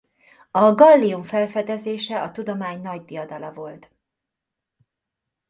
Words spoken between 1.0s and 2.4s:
felfedezése a